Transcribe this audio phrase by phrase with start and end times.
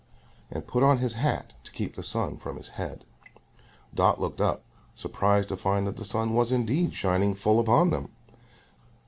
[0.49, 3.05] and put on his hat to keep the sun from his head.
[3.93, 4.63] Dot looked up,
[4.95, 8.09] surprised to find that the sun was indeed shining full upon them.